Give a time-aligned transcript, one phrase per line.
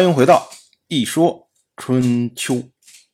[0.00, 0.48] 欢迎回到
[0.88, 2.54] 《一说春秋》。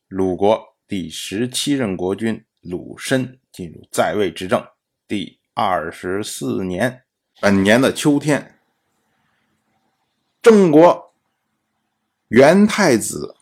[0.07, 4.65] 鲁国第十七任国君鲁申进入在位执政
[5.05, 7.03] 第二十四年，
[7.41, 8.57] 本年的秋天，
[10.41, 11.13] 郑国
[12.29, 13.35] 元太子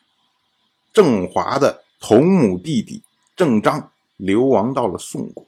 [0.92, 3.04] 郑华的同母弟弟
[3.36, 5.46] 郑章流亡到了宋国。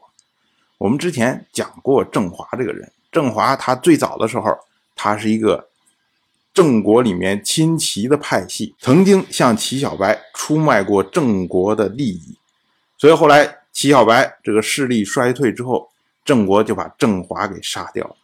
[0.77, 4.55] 我们之前讲过郑华这个人，郑华他最早的时候，
[4.95, 5.67] 他是一个。
[6.57, 12.35] 郑国里面亲齐的派系曾经向齐小白出卖过郑国的利益，
[12.97, 15.87] 所以后来齐小白这个势力衰退之后，
[16.25, 18.15] 郑国就把郑华给杀掉了。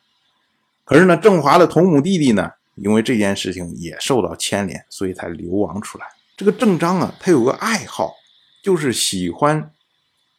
[0.84, 6.08] 可是呢，郑华的同母弟弟呢，因为这件事情也受到牵连，所以才流亡出来。
[6.36, 8.16] 这个郑章啊，他有个爱好，
[8.64, 9.72] 就是喜欢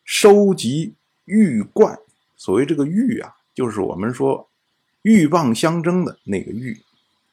[0.02, 0.95] 收集
[1.26, 1.96] 玉冠。
[2.37, 4.48] 所谓这个玉啊，就是我们说
[5.02, 6.82] 鹬蚌相争的那个玉，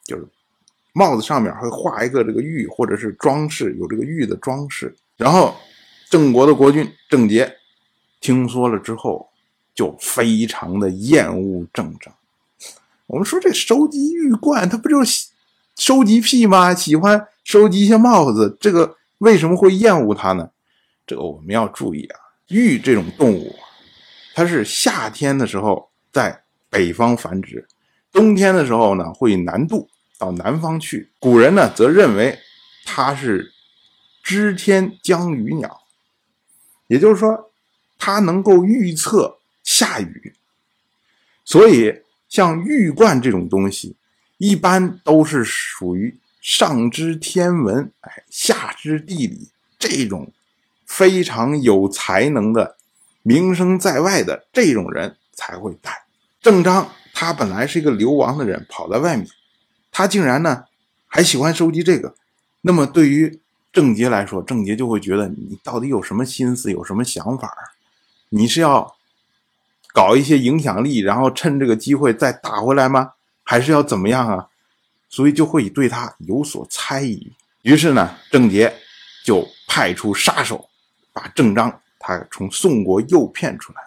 [0.05, 0.27] 就是。
[0.93, 4.93] 帽子上面会画一个这个玉，或者是装饰，有这个玉的装饰。
[5.17, 5.55] 然后，
[6.09, 7.55] 郑国的国君郑杰
[8.19, 9.29] 听说了之后，
[9.73, 12.13] 就非常的厌恶郑章。
[13.07, 15.29] 我们说这收集玉冠，他不就是
[15.77, 16.73] 收集癖吗？
[16.73, 20.49] 喜欢收集一些帽子，这个为什么会厌恶他呢？
[21.07, 23.55] 这个我们要注意啊，玉这种动物，
[24.33, 27.65] 它是夏天的时候在北方繁殖，
[28.11, 29.87] 冬天的时候呢会南渡。
[30.21, 32.37] 到南方去，古人呢则认为
[32.85, 33.51] 它是
[34.21, 35.81] 知天将雨鸟，
[36.85, 37.51] 也就是说，
[37.97, 40.35] 它能够预测下雨。
[41.43, 43.95] 所以，像玉冠这种东西，
[44.37, 49.49] 一般都是属于上知天文，哎，下知地理
[49.79, 50.31] 这种
[50.85, 52.77] 非常有才能的、
[53.23, 56.03] 名声在外的这种人才会戴。
[56.39, 59.27] 郑章他本来是一个流亡的人，跑在外面。
[59.91, 60.63] 他竟然呢，
[61.07, 62.15] 还喜欢收集这个，
[62.61, 63.39] 那么对于
[63.73, 67.53] 郑杰来说，郑杰就会觉得你到底有什么心思，有什么想法
[68.29, 68.95] 你是要
[69.93, 73.11] 搞一些影响力，然后趁这个机会再打回来吗？
[73.43, 74.47] 还是要怎么样啊？
[75.09, 77.33] 所以就会对他有所猜疑。
[77.63, 78.73] 于是呢，郑杰
[79.25, 80.69] 就派出杀手，
[81.11, 83.81] 把郑章他从宋国诱骗出来。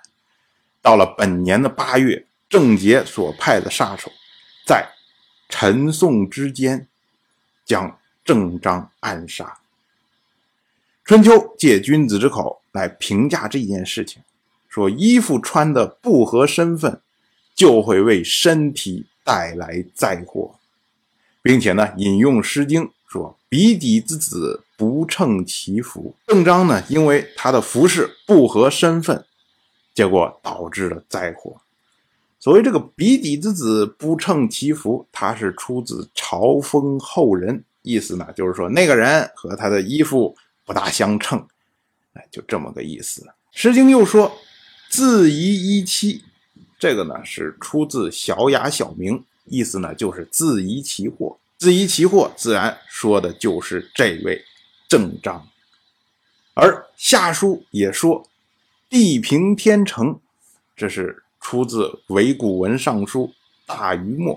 [0.82, 4.12] 到了本年的八月，郑杰所派的杀手
[4.66, 4.93] 在。
[5.56, 6.88] 陈宋之间，
[7.64, 9.60] 将郑章暗杀。
[11.04, 14.20] 春秋借君子之口来评价这件事情，
[14.68, 17.00] 说衣服穿的不合身份，
[17.54, 20.56] 就会为身体带来灾祸，
[21.40, 29.24] 并且呢，引用《诗经》说：“比底之子不称其服。”郑章呢，因为他的服饰不合身份，
[29.94, 31.60] 结果导致了灾祸。
[32.44, 41.42] 所谓这个比底之子不称其福，它是出自朝风后人，意思呢就是说那个人和他的衣服不大相称，
[42.12, 43.22] 哎，就这么个意思。
[43.50, 44.30] 《诗经》又说
[44.90, 46.22] 自夷一妻，
[46.78, 54.38] 这个呢是出自小雅小明，意思呢就是自夷其祸，自夷其祸，自然说的就是这位
[54.86, 55.48] 郑章。
[56.52, 58.28] 而夏书也说
[58.90, 60.20] 地平天成，
[60.76, 61.22] 这是。
[61.44, 63.26] 出自《伪古文尚书·
[63.66, 64.32] 大禹谟》，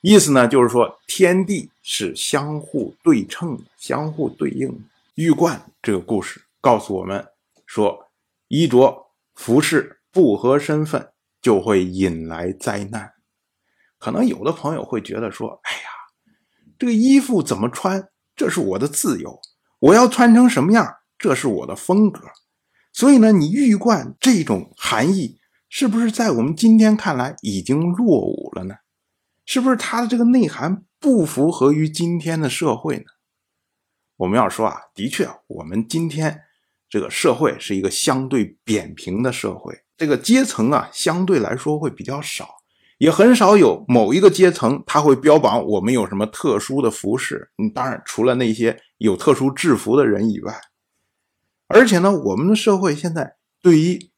[0.00, 4.80] 意思呢就是说天地是相互对称的、相互对应的。
[5.14, 7.24] 玉冠这个故事告诉我们
[7.66, 8.10] 说，
[8.48, 9.06] 衣着
[9.36, 11.08] 服饰不合身份
[11.40, 13.12] 就会引来灾难。
[13.96, 15.88] 可能有的朋友会觉得说：“哎呀，
[16.76, 19.40] 这个衣服怎么穿，这是我的自由，
[19.78, 22.22] 我要穿成什么样，这是我的风格。”
[22.92, 25.38] 所以呢，你玉冠这种含义。
[25.76, 28.76] 是不是在我们今天看来已经落伍了呢？
[29.44, 33.06] 是不是它的这个内涵不符合于今天的社会呢？
[34.18, 36.42] 我们要说啊，的确，我们今天
[36.88, 42.48] 这个社会是一个相对扁平的社会，这个阶层啊相对来说会比较少，
[42.98, 47.50] 也很少有某一个阶层他会标榜我们有什么特殊的服饰。
[47.58, 50.54] 嗯，当然除了那些有特殊制服的人以外，
[51.66, 54.13] 而且呢，我们的社会现在对于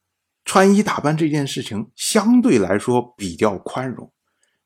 [0.47, 4.09] 穿衣打扮这件事情相对来说比较宽容，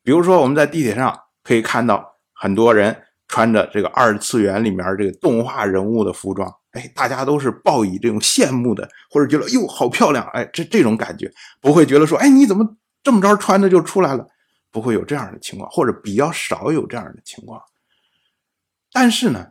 [0.03, 2.95] 比如说我们在地铁上可以看到很多人
[3.27, 14.27] 穿着这个二次元里面这个动画人物的服装，哎，大家都是报以这种羡慕的，或者觉得哟好漂亮，哎，这这种感觉不会觉得说，哎，你怎么这么着穿的就出来了，
[14.71, 17.59] 不会有这样的情况，或者比较少有这样的情况。
[18.91, 19.47] 但是呢，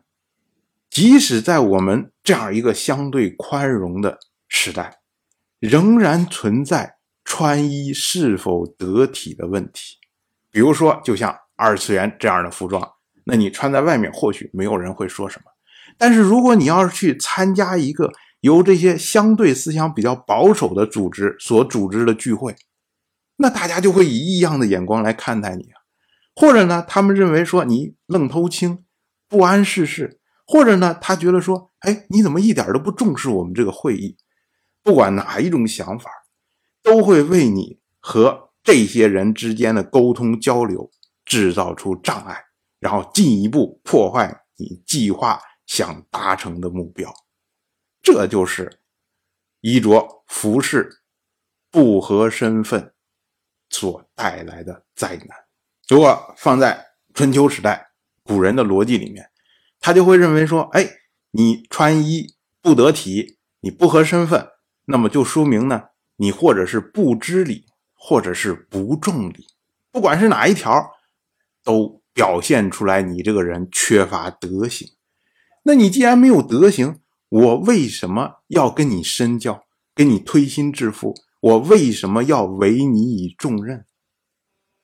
[0.88, 4.16] 即使在我们这样一个相对宽容的
[4.46, 4.99] 时代。
[5.60, 9.98] 仍然存在穿衣是否得体的问题，
[10.50, 12.92] 比如说，就像二次元这样的服装，
[13.24, 15.52] 那你穿在外面或许没有人会说什么。
[15.98, 18.10] 但是如果你要是去参加一个
[18.40, 22.56] 由这些相对思想比较保守的组织所组织的聚会，
[23.36, 25.76] 那大家就会以异样的眼光来看待你啊。
[26.34, 28.84] 或者呢，他们认为说你愣头青、
[29.28, 34.16] 不谙世事，或者呢，他觉得说，哎，你怎么一点都不重视我们这个会议？
[34.82, 36.10] 不管哪一种想法，
[36.82, 40.90] 都会为你和这些人之间的沟通交流
[41.24, 42.44] 制造出障碍，
[42.78, 47.12] 然后进一步破坏你计划想达成的目标。
[48.02, 48.80] 这就是
[49.60, 51.02] 衣着服饰
[51.70, 52.94] 不合身份
[53.68, 55.28] 所带来的灾难。
[55.88, 57.90] 如果放在春秋时代，
[58.22, 59.30] 古人的逻辑里面，
[59.78, 60.88] 他就会认为说：哎，
[61.32, 64.48] 你穿衣不得体，你不合身份。
[64.90, 65.84] 那么就说明呢，
[66.16, 67.64] 你或者是不知礼，
[67.94, 69.46] 或者是不重礼，
[69.92, 70.90] 不管是哪一条，
[71.62, 74.88] 都表现出来你这个人缺乏德行。
[75.62, 76.98] 那你既然没有德行，
[77.28, 79.64] 我为什么要跟你深交，
[79.94, 81.14] 跟你推心置腹？
[81.40, 83.86] 我为什么要委你以重任？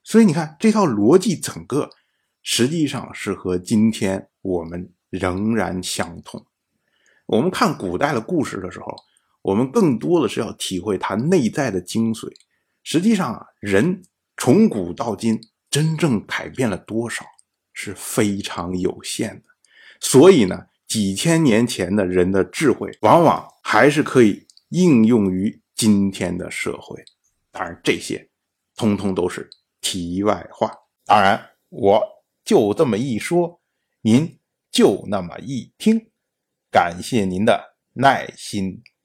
[0.04, 1.90] 所以你看这套逻辑，整个
[2.44, 6.46] 实际上是和今天我们仍然相同。
[7.26, 8.86] 我们看古代的故事的时候。
[9.46, 12.28] 我们更多的是要体会它内在的精髓。
[12.82, 14.02] 实际上啊，人
[14.36, 15.40] 从古到今
[15.70, 17.24] 真正改变了多少
[17.72, 19.44] 是非常有限的。
[20.00, 27.04] 所以呢，几千年前的人的智慧，往往还是可以应用于今天的社会。
[27.52, 28.28] 当然，这些
[28.74, 29.48] 通通都是
[29.80, 30.72] 题外话。
[31.04, 32.02] 当然，我
[32.44, 33.60] 就这么一说，
[34.00, 34.40] 您
[34.72, 36.10] 就那么一听。
[36.68, 38.82] 感谢您的耐心。